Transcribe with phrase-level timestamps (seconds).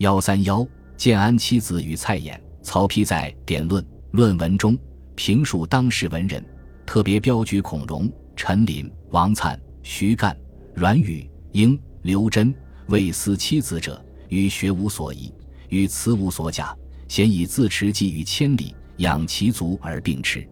[0.00, 4.74] 幺三幺，建安七子与蔡琰、曹丕在《典论》论文中
[5.14, 6.42] 评述当时文人，
[6.86, 10.34] 特别标举孔融、陈琳、王粲、徐干、
[10.72, 12.50] 阮宇、英、刘桢、
[12.86, 15.30] 魏斯七子者，与学无所疑，
[15.68, 16.74] 与辞无所假，
[17.06, 20.48] 咸以自持寄于千里，养其族而并持。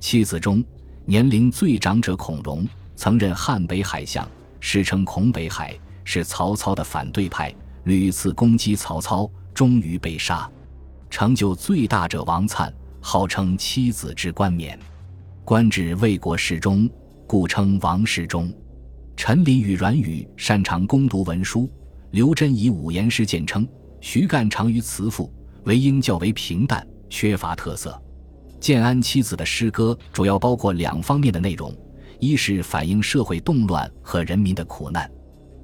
[0.00, 0.62] 七子中，
[1.06, 4.28] 年龄最长者孔融，曾任汉北海相，
[4.60, 5.74] 世称孔北海，
[6.04, 7.54] 是曹操的反对派，
[7.84, 10.50] 屡次攻击曹操，终于被杀。
[11.10, 14.78] 成就最大者王粲，号称七子之冠冕，
[15.44, 16.88] 官至魏国侍中，
[17.26, 18.52] 故称王侍中。
[19.16, 21.68] 陈琳与阮宇擅长攻读文书，
[22.12, 23.68] 刘桢以五言诗见称，
[24.00, 25.30] 徐干长于辞赋，
[25.64, 28.00] 韦应较为平淡，缺乏特色。
[28.58, 31.76] 建安七子的诗歌主要包括两方面的内容：
[32.20, 35.10] 一是反映社会动乱和人民的苦难，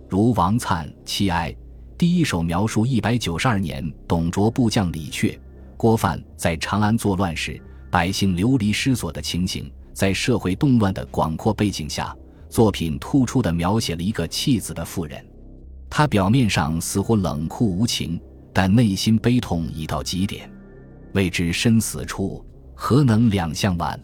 [0.09, 1.53] 如王粲《七哀》，
[1.99, 5.37] 第一首描述一百九十二年董卓部将李傕、
[5.77, 12.17] 郭范在长安作乱时，百姓流离失所的情形，在社会动乱的广阔背景下。
[12.49, 15.23] 作品突出地描写了一个弃子的妇人，
[15.91, 18.19] 她表面上似乎冷酷无情，
[18.53, 20.49] 但内心悲痛已到极点。
[21.15, 22.47] 未知身死处，
[22.77, 24.01] 何能两相挽？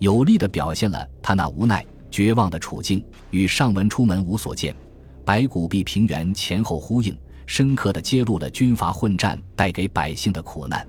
[0.00, 4.76] 有力地表现了他那无奈、绝望的处境，与上文出门无所见、
[5.24, 10.86] 白骨蔽平原前后呼应，深刻地揭露了军阀混战带给百姓的苦难。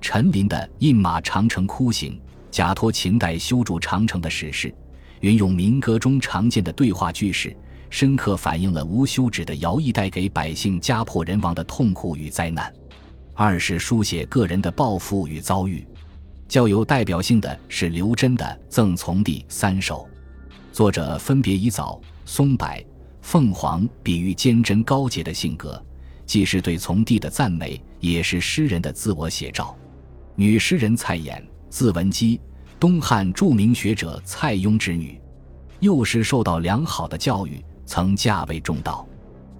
[0.00, 2.12] 陈琳的《饮马长城哭行》，
[2.50, 4.74] 假托秦代修筑长城的史事。
[5.20, 7.56] 运用民歌中常见的对话句式，
[7.88, 12.70] 深刻反映了无休止的徭役带给百姓家破人亡的痛苦与灾难。
[13.32, 15.86] 二是书写个人的抱负与遭遇，
[16.46, 20.06] 较有代表性的是刘桢的《赠从弟》三首，
[20.70, 22.68] 作者分别以枣、松柏、
[23.24, 25.82] 凤凰比喻坚贞高洁的性格，
[26.26, 29.74] 既是对从弟的赞美，也是诗人的自我写照。
[30.34, 32.38] 女诗人蔡琰，字文姬。
[32.78, 35.18] 东汉著名学者蔡邕之女，
[35.80, 39.08] 幼时受到良好的教育，曾嫁为中道。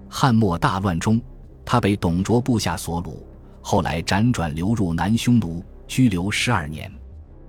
[0.07, 1.19] 汉末大乱中，
[1.65, 3.15] 她被董卓部下所掳，
[3.61, 6.89] 后来辗转流入南匈奴，拘留十二年。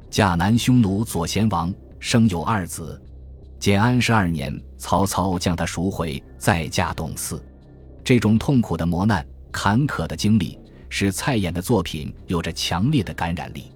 [0.08, 3.00] 嫁南匈奴左贤王，生有二子。
[3.66, 7.44] 建安十二年，曹操将他赎回，再嫁董祀。
[8.04, 10.56] 这种痛苦的磨难、坎坷的经历，
[10.88, 13.72] 使蔡琰的作品有着强烈的感染力。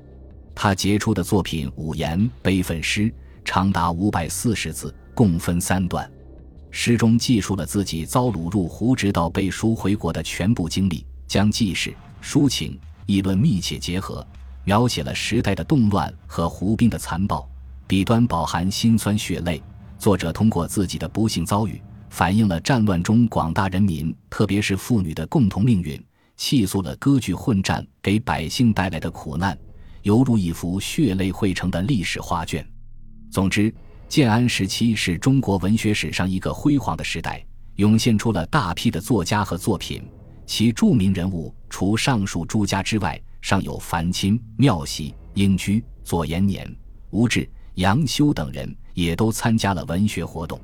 [0.54, 3.00] 他杰出的作品《五言悲愤诗》
[3.44, 6.08] 长达五百四十字，共分三段。
[6.70, 11.92] 诗中记述了自己遭掳入胡直到被赎回国的全部经历，将记事、
[12.22, 14.24] 抒情、议论密切结合，
[14.62, 17.44] 描写了时代的动乱和胡兵的残暴，
[17.88, 19.60] 笔端饱含辛酸血泪。
[20.00, 21.78] 作者通过自己的不幸遭遇，
[22.08, 26.02] 反映了战乱中广大人民，特别是妇女的共同命运，
[26.38, 29.56] 细诉了割据混战给百姓带来的苦难。
[30.00, 32.66] 犹如一幅血泪汇成的历史画卷。
[33.30, 33.72] 总之，
[34.08, 37.44] 建安时期是中国文学史上一个辉煌的时代，
[37.74, 40.02] 涌现出了大批的作家和作品。
[40.46, 46.74] 其著名人物除上述诸家之外，尚有樊钦、妙喜、英居、左延年、
[47.10, 50.60] 吴志、杨修等人，也都参加了文学活动。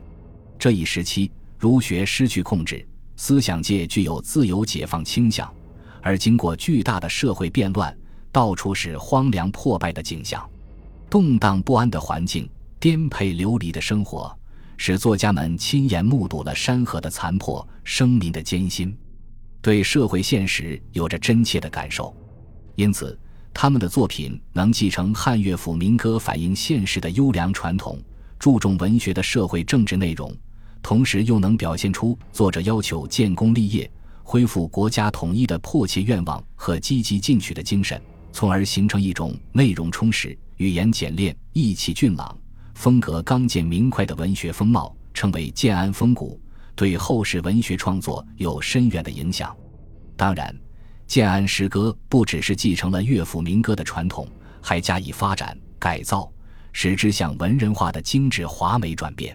[0.58, 2.86] 这一时期，儒学失去控制，
[3.16, 5.52] 思想界具有自由解放倾向，
[6.02, 7.96] 而经过巨大的社会变乱。
[8.32, 10.46] 到处是荒凉破败的景象，
[11.08, 12.46] 动荡不安的环境，
[12.78, 14.36] 颠沛流离的生活，
[14.76, 18.94] 使作家们亲眼目睹了山河的残破，生民的艰辛，
[19.62, 22.14] 对社会现实有着真切的感受。
[22.74, 23.18] 因此，
[23.54, 27.98] 他们的作品能继承汉乐府民歌反映现实的优良传统，
[28.38, 30.34] 注重文学的社会政治内容，
[30.82, 33.90] 同时又能表现出作者要求建功立业、
[34.22, 38.00] 恢复国家统一的迫切愿望和积极进取的精神。
[38.32, 42.36] 从而形成一种内容充实、语言简练、意气俊朗、
[42.74, 46.38] 风格刚健明快的文学风貌，称为建安风骨，
[46.74, 49.56] 对后世文学创作有深远的影响。
[50.18, 50.54] 当然，
[51.06, 54.28] 建安诗歌不只是继承了乐府民歌的传统，
[54.60, 56.30] 还加以发展改造，
[56.78, 59.34] 使之向文人画的精致华美转变。